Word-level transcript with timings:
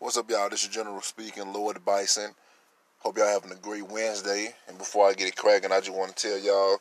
What's 0.00 0.16
up, 0.16 0.30
y'all? 0.30 0.48
This 0.48 0.62
is 0.62 0.70
General 0.70 1.02
speaking, 1.02 1.52
Lord 1.52 1.84
Bison. 1.84 2.30
Hope 3.00 3.18
y'all 3.18 3.26
having 3.26 3.52
a 3.52 3.60
great 3.60 3.86
Wednesday. 3.86 4.54
And 4.66 4.78
before 4.78 5.06
I 5.06 5.12
get 5.12 5.28
it 5.28 5.36
cracking, 5.36 5.72
I 5.72 5.80
just 5.80 5.92
want 5.92 6.16
to 6.16 6.28
tell 6.28 6.38
y'all 6.38 6.78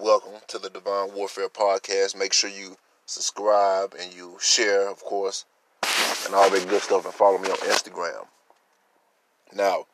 welcome 0.00 0.40
to 0.48 0.58
the 0.58 0.70
Divine 0.70 1.12
Warfare 1.14 1.50
Podcast. 1.50 2.18
Make 2.18 2.32
sure 2.32 2.48
you 2.48 2.78
subscribe 3.04 3.94
and 4.00 4.14
you 4.14 4.38
share, 4.40 4.88
of 4.88 5.04
course, 5.04 5.44
and 6.24 6.34
all 6.34 6.48
that 6.48 6.66
good 6.66 6.80
stuff, 6.80 7.04
and 7.04 7.12
follow 7.12 7.36
me 7.36 7.50
on 7.50 7.56
Instagram. 7.58 8.26
Now, 9.54 9.84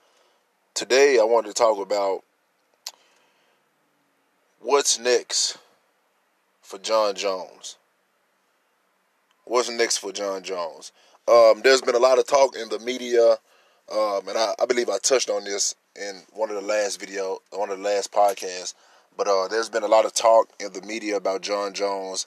today 0.72 1.18
I 1.20 1.24
wanted 1.24 1.48
to 1.48 1.54
talk 1.54 1.76
about 1.84 2.22
what's 4.60 4.96
next 4.96 5.58
for 6.62 6.78
Jon 6.78 7.16
Jones. 7.16 7.78
What's 9.44 9.68
next 9.68 9.98
for 9.98 10.12
Jon 10.12 10.44
Jones? 10.44 10.92
Um, 11.30 11.60
there's 11.62 11.80
been 11.80 11.94
a 11.94 12.00
lot 12.00 12.18
of 12.18 12.26
talk 12.26 12.56
in 12.56 12.68
the 12.70 12.80
media, 12.80 13.36
um, 13.92 14.26
and 14.26 14.36
I, 14.36 14.52
I, 14.60 14.66
believe 14.66 14.88
I 14.88 14.98
touched 14.98 15.30
on 15.30 15.44
this 15.44 15.76
in 15.94 16.22
one 16.32 16.50
of 16.50 16.56
the 16.56 16.66
last 16.66 16.98
video, 16.98 17.38
one 17.50 17.70
of 17.70 17.78
the 17.78 17.84
last 17.84 18.10
podcasts. 18.10 18.74
But 19.16 19.28
uh, 19.28 19.46
there's 19.46 19.68
been 19.68 19.84
a 19.84 19.88
lot 19.88 20.04
of 20.04 20.12
talk 20.12 20.48
in 20.58 20.72
the 20.72 20.82
media 20.82 21.16
about 21.16 21.42
Jon 21.42 21.72
Jones 21.72 22.26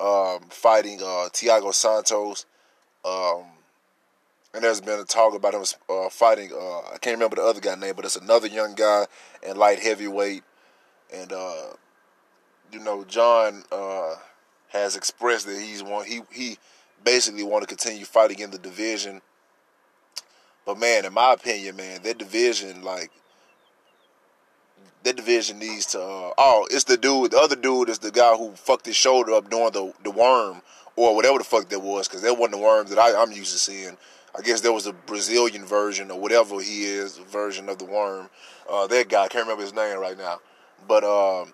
um, 0.00 0.40
fighting 0.48 1.00
uh, 1.02 1.28
Thiago 1.28 1.74
Santos, 1.74 2.46
um, 3.04 3.44
and 4.54 4.64
there's 4.64 4.80
been 4.80 5.00
a 5.00 5.04
talk 5.04 5.34
about 5.34 5.52
him 5.52 5.64
uh, 5.90 6.08
fighting. 6.08 6.52
Uh, 6.54 6.78
I 6.94 6.96
can't 7.02 7.16
remember 7.16 7.36
the 7.36 7.42
other 7.42 7.60
guy 7.60 7.74
name, 7.74 7.94
but 7.94 8.06
it's 8.06 8.16
another 8.16 8.46
young 8.46 8.74
guy 8.74 9.08
in 9.46 9.58
light 9.58 9.80
heavyweight, 9.80 10.42
and 11.14 11.30
uh, 11.34 11.74
you 12.72 12.78
know 12.78 13.04
Jon 13.04 13.64
uh, 13.70 14.14
has 14.68 14.96
expressed 14.96 15.46
that 15.46 15.60
he's 15.60 15.82
one 15.82 16.06
he 16.06 16.22
he 16.32 16.56
basically 17.04 17.42
want 17.42 17.62
to 17.62 17.68
continue 17.68 18.04
fighting 18.04 18.40
in 18.40 18.50
the 18.50 18.58
division. 18.58 19.22
But 20.64 20.78
man, 20.78 21.04
in 21.04 21.12
my 21.12 21.32
opinion, 21.32 21.76
man, 21.76 22.02
that 22.02 22.18
division, 22.18 22.82
like, 22.82 23.10
that 25.02 25.16
division 25.16 25.58
needs 25.58 25.86
to. 25.86 26.00
Uh, 26.00 26.32
oh, 26.38 26.66
it's 26.70 26.84
the 26.84 26.96
dude. 26.96 27.32
The 27.32 27.38
other 27.38 27.56
dude 27.56 27.88
is 27.88 27.98
the 27.98 28.10
guy 28.12 28.34
who 28.34 28.52
fucked 28.52 28.86
his 28.86 28.96
shoulder 28.96 29.32
up 29.32 29.50
during 29.50 29.72
the 29.72 29.92
the 30.04 30.10
worm 30.10 30.62
or 30.94 31.16
whatever 31.16 31.38
the 31.38 31.44
fuck 31.44 31.68
that 31.70 31.80
was, 31.80 32.06
because 32.06 32.22
that 32.22 32.38
wasn't 32.38 32.52
the 32.52 32.62
worms 32.62 32.90
that 32.90 32.98
I, 32.98 33.20
I'm 33.20 33.32
used 33.32 33.52
to 33.52 33.58
seeing. 33.58 33.96
I 34.36 34.42
guess 34.42 34.60
there 34.60 34.72
was 34.72 34.86
a 34.86 34.92
Brazilian 34.92 35.64
version 35.64 36.10
or 36.10 36.18
whatever 36.20 36.60
he 36.60 36.84
is 36.84 37.18
version 37.18 37.68
of 37.68 37.78
the 37.78 37.84
worm. 37.84 38.30
Uh, 38.70 38.86
that 38.86 39.08
guy, 39.08 39.24
I 39.24 39.28
can't 39.28 39.44
remember 39.44 39.62
his 39.62 39.74
name 39.74 39.98
right 39.98 40.16
now, 40.16 40.40
but 40.86 41.04
um, 41.04 41.52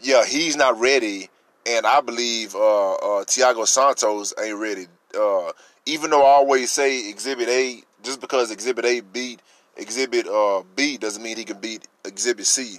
yeah, 0.00 0.24
he's 0.24 0.56
not 0.56 0.78
ready 0.78 1.30
and 1.66 1.86
I 1.86 2.00
believe 2.00 2.54
uh, 2.54 2.94
uh, 2.94 3.24
Thiago 3.24 3.66
Santos 3.66 4.34
ain't 4.42 4.58
ready. 4.58 4.86
Uh, 5.18 5.52
even 5.86 6.10
though 6.10 6.22
I 6.22 6.30
always 6.30 6.70
say 6.70 7.08
Exhibit 7.08 7.48
A, 7.48 7.82
just 8.02 8.20
because 8.20 8.50
Exhibit 8.50 8.84
A 8.84 9.00
beat 9.00 9.40
Exhibit 9.76 10.26
uh, 10.28 10.62
B 10.76 10.98
doesn't 10.98 11.22
mean 11.22 11.36
he 11.36 11.44
can 11.44 11.58
beat 11.58 11.88
Exhibit 12.04 12.46
C. 12.46 12.78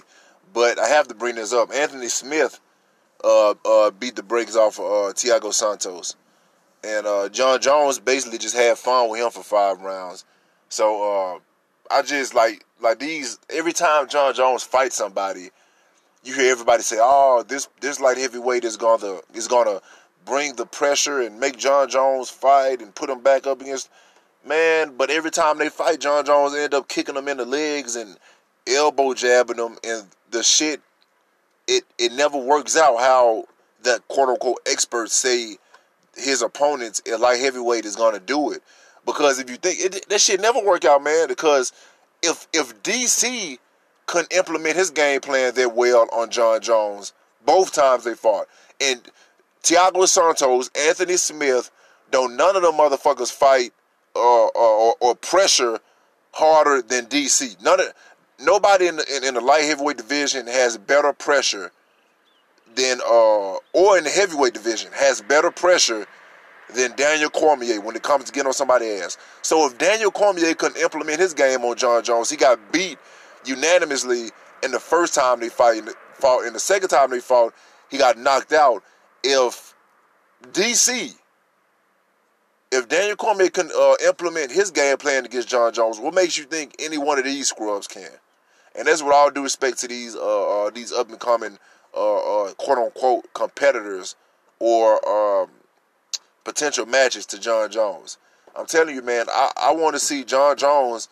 But 0.54 0.78
I 0.78 0.88
have 0.88 1.08
to 1.08 1.14
bring 1.14 1.34
this 1.34 1.52
up. 1.52 1.70
Anthony 1.72 2.08
Smith 2.08 2.60
uh, 3.22 3.54
uh, 3.64 3.90
beat 3.90 4.16
the 4.16 4.22
brakes 4.22 4.56
off 4.56 4.78
of 4.78 5.14
Thiago 5.14 5.52
Santos, 5.52 6.16
and 6.82 7.32
Jon 7.32 7.60
Jones 7.60 7.98
basically 7.98 8.38
just 8.38 8.56
had 8.56 8.78
fun 8.78 9.10
with 9.10 9.20
him 9.20 9.30
for 9.30 9.42
five 9.42 9.80
rounds. 9.82 10.24
So 10.68 11.42
I 11.90 12.02
just 12.02 12.34
like 12.34 12.64
like 12.80 12.98
these 12.98 13.38
every 13.50 13.72
time 13.72 14.08
Jon 14.08 14.34
Jones 14.34 14.62
fights 14.62 14.96
somebody 14.96 15.50
you 16.26 16.34
hear 16.34 16.50
everybody 16.50 16.82
say, 16.82 16.98
"Oh, 17.00 17.44
this 17.46 17.68
this 17.80 18.00
light 18.00 18.18
heavyweight 18.18 18.64
is 18.64 18.76
gonna 18.76 19.20
is 19.34 19.48
gonna 19.48 19.80
bring 20.24 20.54
the 20.56 20.66
pressure 20.66 21.20
and 21.20 21.38
make 21.38 21.56
Jon 21.56 21.88
Jones 21.88 22.30
fight 22.30 22.80
and 22.80 22.94
put 22.94 23.10
him 23.10 23.20
back 23.20 23.46
up 23.46 23.60
against." 23.60 23.88
Man, 24.44 24.96
but 24.96 25.10
every 25.10 25.30
time 25.30 25.58
they 25.58 25.68
fight, 25.68 26.00
Jon 26.00 26.24
Jones 26.24 26.54
end 26.54 26.74
up 26.74 26.88
kicking 26.88 27.14
them 27.16 27.28
in 27.28 27.36
the 27.36 27.44
legs 27.44 27.96
and 27.96 28.16
elbow 28.66 29.14
jabbing 29.14 29.56
them, 29.56 29.78
and 29.84 30.06
the 30.30 30.42
shit 30.42 30.80
it 31.66 31.84
it 31.98 32.12
never 32.12 32.38
works 32.38 32.76
out 32.76 32.98
how 32.98 33.44
the 33.82 34.02
quote 34.08 34.28
unquote 34.28 34.60
experts 34.66 35.14
say 35.14 35.56
his 36.16 36.42
opponents 36.42 37.02
at 37.10 37.20
light 37.20 37.40
heavyweight 37.40 37.84
is 37.84 37.96
gonna 37.96 38.20
do 38.20 38.52
it. 38.52 38.62
Because 39.04 39.38
if 39.38 39.48
you 39.48 39.56
think 39.56 39.80
it, 39.80 40.08
that 40.08 40.20
shit 40.20 40.40
never 40.40 40.60
work 40.60 40.84
out, 40.84 41.02
man. 41.02 41.28
Because 41.28 41.72
if 42.22 42.48
if 42.52 42.82
DC 42.82 43.58
couldn't 44.06 44.32
implement 44.32 44.76
his 44.76 44.90
game 44.90 45.20
plan 45.20 45.54
that 45.54 45.74
well 45.74 46.08
on 46.12 46.30
Jon 46.30 46.60
Jones 46.60 47.12
both 47.46 47.72
times 47.72 48.04
they 48.04 48.14
fought. 48.14 48.48
And 48.80 49.00
Thiago 49.62 50.06
Santos, 50.06 50.68
Anthony 50.76 51.16
Smith, 51.16 51.70
don't 52.10 52.36
none 52.36 52.56
of 52.56 52.62
them 52.62 52.72
motherfuckers 52.72 53.32
fight 53.32 53.72
uh, 54.14 54.46
or, 54.46 54.94
or, 55.00 55.14
pressure 55.14 55.78
harder 56.32 56.82
than 56.82 57.06
DC. 57.06 57.62
None 57.62 57.80
of 57.80 57.86
nobody 58.40 58.86
in 58.86 58.96
the, 58.96 59.16
in, 59.16 59.24
in 59.24 59.34
the 59.34 59.40
light 59.40 59.64
heavyweight 59.64 59.96
division 59.96 60.46
has 60.46 60.76
better 60.78 61.12
pressure 61.12 61.70
than 62.74 63.00
uh 63.06 63.56
or 63.72 63.98
in 63.98 64.04
the 64.04 64.10
heavyweight 64.10 64.52
division 64.52 64.90
has 64.92 65.20
better 65.22 65.50
pressure 65.50 66.06
than 66.74 66.94
Daniel 66.96 67.30
Cormier 67.30 67.80
when 67.80 67.96
it 67.96 68.02
comes 68.02 68.24
to 68.24 68.32
getting 68.32 68.48
on 68.48 68.52
somebody's 68.52 69.02
ass. 69.02 69.18
So 69.42 69.66
if 69.66 69.78
Daniel 69.78 70.10
Cormier 70.10 70.54
couldn't 70.54 70.80
implement 70.80 71.18
his 71.18 71.32
game 71.34 71.60
on 71.64 71.76
Jon 71.76 72.02
Jones, 72.02 72.30
he 72.30 72.36
got 72.36 72.72
beat 72.72 72.98
unanimously 73.48 74.30
in 74.62 74.70
the 74.70 74.80
first 74.80 75.14
time 75.14 75.40
they 75.40 75.48
fight, 75.48 75.82
fought. 76.14 76.46
In 76.46 76.52
the 76.52 76.60
second 76.60 76.88
time 76.88 77.10
they 77.10 77.20
fought, 77.20 77.54
he 77.90 77.98
got 77.98 78.18
knocked 78.18 78.52
out. 78.52 78.82
If 79.22 79.74
DC, 80.52 81.14
if 82.72 82.88
Daniel 82.88 83.16
Cormier 83.16 83.50
can 83.50 83.70
uh, 83.76 83.94
implement 84.06 84.52
his 84.52 84.70
game 84.70 84.96
plan 84.96 85.24
against 85.24 85.48
Jon 85.48 85.72
Jones, 85.72 85.98
what 85.98 86.14
makes 86.14 86.36
you 86.36 86.44
think 86.44 86.74
any 86.78 86.98
one 86.98 87.18
of 87.18 87.24
these 87.24 87.48
scrubs 87.48 87.86
can? 87.86 88.10
And 88.74 88.86
that's 88.86 89.02
what 89.02 89.14
all 89.14 89.30
due 89.30 89.42
respect 89.42 89.78
to 89.78 89.88
these 89.88 90.14
uh, 90.14 90.66
uh, 90.66 90.70
these 90.70 90.92
up 90.92 91.08
and 91.08 91.18
coming 91.18 91.58
uh, 91.94 92.44
uh, 92.44 92.52
quote 92.54 92.78
unquote 92.78 93.32
competitors 93.32 94.16
or 94.58 95.06
um, 95.08 95.50
potential 96.44 96.86
matches 96.86 97.26
to 97.26 97.40
Jon 97.40 97.70
Jones. 97.70 98.18
I'm 98.54 98.66
telling 98.66 98.94
you, 98.94 99.02
man, 99.02 99.26
I, 99.30 99.50
I 99.56 99.72
want 99.72 99.94
to 99.94 100.00
see 100.00 100.24
Jon 100.24 100.56
Jones. 100.56 101.08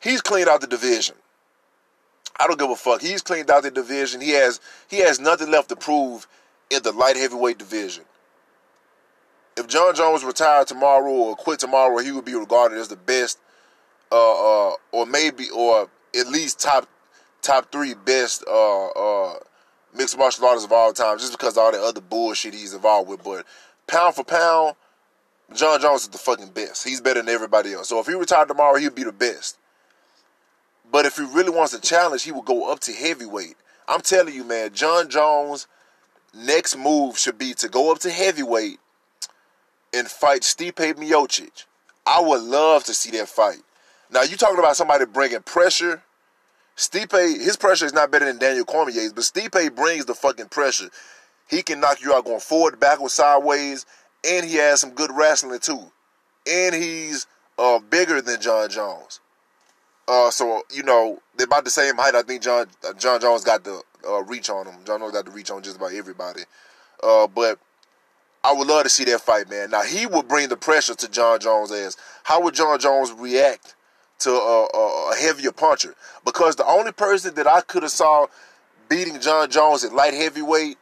He's 0.00 0.20
cleaned 0.20 0.48
out 0.48 0.60
the 0.60 0.66
division. 0.66 1.16
I 2.38 2.46
don't 2.46 2.58
give 2.58 2.70
a 2.70 2.76
fuck. 2.76 3.00
He's 3.00 3.22
cleaned 3.22 3.50
out 3.50 3.62
the 3.62 3.70
division. 3.70 4.20
He 4.20 4.30
has 4.30 4.60
he 4.88 4.98
has 4.98 5.18
nothing 5.20 5.50
left 5.50 5.68
to 5.70 5.76
prove 5.76 6.26
in 6.70 6.82
the 6.82 6.92
light 6.92 7.16
heavyweight 7.16 7.58
division. 7.58 8.04
If 9.56 9.68
Jon 9.68 9.94
Jones 9.94 10.22
retired 10.22 10.66
tomorrow 10.66 11.10
or 11.10 11.34
quit 11.34 11.60
tomorrow, 11.60 11.98
he 11.98 12.12
would 12.12 12.26
be 12.26 12.34
regarded 12.34 12.78
as 12.78 12.88
the 12.88 12.96
best, 12.96 13.38
uh, 14.12 14.70
uh, 14.72 14.74
or 14.92 15.06
maybe, 15.06 15.48
or 15.48 15.88
at 16.18 16.28
least 16.28 16.60
top 16.60 16.88
top 17.40 17.72
three 17.72 17.94
best 17.94 18.44
uh, 18.46 18.86
uh, 18.88 19.38
mixed 19.94 20.18
martial 20.18 20.44
artists 20.44 20.66
of 20.66 20.72
all 20.72 20.92
time, 20.92 21.18
just 21.18 21.32
because 21.32 21.56
of 21.56 21.62
all 21.62 21.72
the 21.72 21.80
other 21.80 22.02
bullshit 22.02 22.52
he's 22.52 22.74
involved 22.74 23.08
with. 23.08 23.24
But 23.24 23.46
pound 23.86 24.14
for 24.14 24.24
pound, 24.24 24.74
Jon 25.54 25.80
Jones 25.80 26.02
is 26.02 26.08
the 26.08 26.18
fucking 26.18 26.50
best. 26.50 26.86
He's 26.86 27.00
better 27.00 27.22
than 27.22 27.32
everybody 27.32 27.72
else. 27.72 27.88
So 27.88 27.98
if 27.98 28.06
he 28.06 28.14
retired 28.14 28.48
tomorrow, 28.48 28.76
he'd 28.78 28.94
be 28.94 29.04
the 29.04 29.12
best. 29.12 29.56
But 30.90 31.06
if 31.06 31.16
he 31.16 31.22
really 31.22 31.50
wants 31.50 31.74
a 31.74 31.80
challenge, 31.80 32.22
he 32.22 32.32
will 32.32 32.42
go 32.42 32.70
up 32.70 32.80
to 32.80 32.92
heavyweight. 32.92 33.56
I'm 33.88 34.00
telling 34.00 34.34
you, 34.34 34.44
man, 34.44 34.72
Jon 34.72 35.08
Jones' 35.08 35.66
next 36.34 36.76
move 36.76 37.18
should 37.18 37.38
be 37.38 37.54
to 37.54 37.68
go 37.68 37.92
up 37.92 37.98
to 38.00 38.10
heavyweight 38.10 38.78
and 39.94 40.08
fight 40.08 40.42
Stipe 40.42 40.94
Miocic. 40.94 41.64
I 42.06 42.20
would 42.20 42.42
love 42.42 42.84
to 42.84 42.94
see 42.94 43.10
that 43.18 43.28
fight. 43.28 43.62
Now, 44.10 44.22
you 44.22 44.36
talking 44.36 44.58
about 44.58 44.76
somebody 44.76 45.04
bringing 45.06 45.42
pressure. 45.42 46.02
Stipe, 46.76 47.12
his 47.12 47.56
pressure 47.56 47.86
is 47.86 47.94
not 47.94 48.10
better 48.10 48.26
than 48.26 48.38
Daniel 48.38 48.64
Cormier's, 48.64 49.12
but 49.12 49.24
Stipe 49.24 49.74
brings 49.74 50.04
the 50.04 50.14
fucking 50.14 50.48
pressure. 50.48 50.90
He 51.48 51.62
can 51.62 51.80
knock 51.80 52.02
you 52.02 52.12
out 52.12 52.24
going 52.24 52.40
forward, 52.40 52.78
backwards, 52.78 53.14
sideways, 53.14 53.86
and 54.28 54.44
he 54.44 54.56
has 54.56 54.80
some 54.80 54.90
good 54.90 55.10
wrestling 55.12 55.60
too. 55.60 55.90
And 56.46 56.74
he's 56.74 57.26
uh, 57.58 57.78
bigger 57.78 58.20
than 58.20 58.40
Jon 58.40 58.68
Jones. 58.68 59.20
Uh, 60.08 60.30
so 60.30 60.62
you 60.72 60.82
know 60.82 61.20
they're 61.36 61.46
about 61.46 61.64
the 61.64 61.70
same 61.70 61.96
height. 61.96 62.14
I 62.14 62.22
think 62.22 62.42
John 62.42 62.66
Jon 62.98 63.20
Jones 63.20 63.44
got 63.44 63.64
the 63.64 63.82
uh, 64.08 64.22
reach 64.22 64.50
on 64.50 64.66
him. 64.66 64.76
Jon 64.84 65.00
Jones 65.00 65.12
got 65.12 65.24
the 65.24 65.32
reach 65.32 65.50
on 65.50 65.62
just 65.62 65.76
about 65.76 65.92
everybody. 65.92 66.42
Uh, 67.02 67.26
but 67.26 67.58
I 68.44 68.52
would 68.52 68.68
love 68.68 68.84
to 68.84 68.88
see 68.88 69.04
that 69.04 69.20
fight, 69.20 69.50
man. 69.50 69.70
Now 69.70 69.82
he 69.82 70.06
would 70.06 70.28
bring 70.28 70.48
the 70.48 70.56
pressure 70.56 70.94
to 70.94 71.08
Jon 71.10 71.40
Jones' 71.40 71.72
ass. 71.72 71.96
How 72.22 72.40
would 72.42 72.54
Jon 72.54 72.78
Jones 72.78 73.12
react 73.12 73.74
to 74.20 74.30
a, 74.30 74.66
a, 74.72 75.12
a 75.12 75.16
heavier 75.16 75.50
puncher? 75.50 75.96
Because 76.24 76.54
the 76.54 76.66
only 76.66 76.92
person 76.92 77.34
that 77.34 77.48
I 77.48 77.60
could 77.62 77.82
have 77.82 77.90
saw 77.90 78.26
beating 78.88 79.20
Jon 79.20 79.50
Jones 79.50 79.82
at 79.82 79.92
light 79.92 80.14
heavyweight 80.14 80.78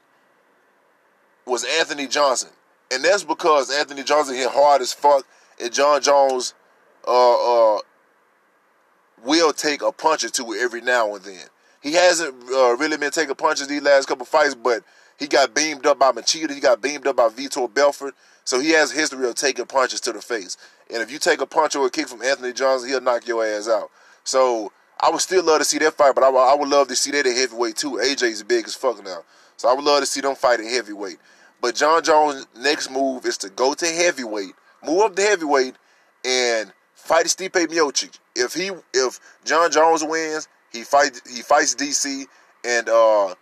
was 1.46 1.64
Anthony 1.78 2.06
Johnson, 2.06 2.50
and 2.92 3.02
that's 3.02 3.24
because 3.24 3.70
Anthony 3.70 4.02
Johnson 4.02 4.34
hit 4.34 4.50
hard 4.50 4.82
as 4.82 4.92
fuck, 4.92 5.26
and 5.58 5.72
Jon 5.72 6.02
Jones 6.02 6.52
uh, 7.06 7.76
uh, 7.76 7.80
will 9.24 9.52
take 9.52 9.82
a 9.82 9.92
punch 9.92 10.24
or 10.24 10.30
two 10.30 10.54
every 10.54 10.80
now 10.80 11.14
and 11.14 11.24
then. 11.24 11.46
He 11.82 11.92
hasn't 11.92 12.34
uh, 12.50 12.76
really 12.76 12.96
been 12.96 13.10
taking 13.10 13.34
punches 13.34 13.68
these 13.68 13.82
last 13.82 14.06
couple 14.08 14.24
fights, 14.26 14.54
but 14.54 14.82
He 15.18 15.26
got 15.26 15.54
beamed 15.54 15.86
up 15.86 15.98
by 15.98 16.12
Machida. 16.12 16.52
He 16.52 16.60
got 16.60 16.82
beamed 16.82 17.06
up 17.06 17.16
by 17.16 17.28
Vitor 17.28 17.72
Belfort. 17.72 18.14
So 18.44 18.60
he 18.60 18.70
has 18.70 18.92
a 18.92 18.94
history 18.94 19.26
of 19.28 19.34
taking 19.36 19.64
punches 19.66 20.00
to 20.02 20.12
the 20.12 20.20
face. 20.20 20.56
And 20.92 21.02
if 21.02 21.10
you 21.10 21.18
take 21.18 21.40
a 21.40 21.46
punch 21.46 21.76
or 21.76 21.86
a 21.86 21.90
kick 21.90 22.08
from 22.08 22.22
Anthony 22.22 22.52
Johnson, 22.52 22.88
he'll 22.88 23.00
knock 23.00 23.26
your 23.26 23.44
ass 23.44 23.68
out. 23.68 23.90
So 24.24 24.70
I 25.00 25.10
would 25.10 25.20
still 25.20 25.44
love 25.44 25.60
to 25.60 25.64
see 25.64 25.78
that 25.78 25.94
fight, 25.94 26.14
but 26.14 26.24
I, 26.24 26.28
I 26.28 26.54
would 26.54 26.68
love 26.68 26.88
to 26.88 26.96
see 26.96 27.10
that 27.12 27.26
at 27.26 27.36
heavyweight 27.36 27.76
too. 27.76 27.92
AJ's 27.92 28.42
big 28.42 28.66
as 28.66 28.74
fuck 28.74 29.02
now. 29.04 29.20
So 29.56 29.68
I 29.68 29.74
would 29.74 29.84
love 29.84 30.00
to 30.00 30.06
see 30.06 30.20
them 30.20 30.34
fight 30.34 30.60
at 30.60 30.66
heavyweight. 30.66 31.18
But 31.60 31.76
Jon 31.76 32.02
Jones' 32.02 32.46
next 32.58 32.90
move 32.90 33.24
is 33.24 33.38
to 33.38 33.48
go 33.48 33.72
to 33.72 33.86
heavyweight, 33.86 34.54
move 34.84 35.00
up 35.00 35.16
to 35.16 35.22
heavyweight, 35.22 35.74
and 36.24 36.72
fight 37.04 37.26
Stipe 37.26 37.66
Miocic. 37.68 38.18
If 38.34 38.54
he 38.54 38.70
if 38.92 39.20
Jon 39.44 39.70
Jones 39.70 40.02
wins, 40.02 40.48
he 40.72 40.82
fight 40.82 41.20
he 41.30 41.42
fights 41.42 41.74
DC, 41.74 42.26
and 42.64 42.88
uh, 42.88 43.34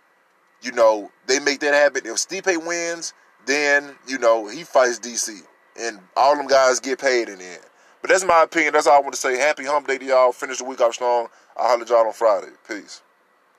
you 0.61 0.71
know 0.73 1.11
they 1.27 1.39
make 1.39 1.59
that 1.61 1.73
happen. 1.73 2.01
If 2.05 2.17
Stipe 2.17 2.65
wins, 2.65 3.13
then 3.45 3.95
you 4.07 4.19
know 4.19 4.47
he 4.47 4.63
fights 4.63 4.99
DC, 4.99 5.41
and 5.79 5.99
all 6.15 6.35
them 6.35 6.47
guys 6.47 6.79
get 6.79 6.99
paid 6.99 7.29
in 7.29 7.39
the 7.39 7.45
end. 7.45 7.63
But 8.01 8.09
that's 8.09 8.25
my 8.25 8.43
opinion. 8.43 8.73
That's 8.73 8.85
all 8.85 8.97
I 8.97 9.01
want 9.01 9.13
to 9.13 9.19
say. 9.19 9.37
Happy 9.37 9.63
hump 9.63 9.87
day 9.87 9.97
to 9.97 10.05
y'all. 10.05 10.31
Finish 10.33 10.57
the 10.57 10.65
week 10.65 10.81
off 10.81 10.93
strong. 10.93 11.27
I'll 11.55 11.69
holler 11.69 11.85
y'all 11.85 12.05
on 12.05 12.13
Friday. 12.13 12.51
Peace. 12.67 13.01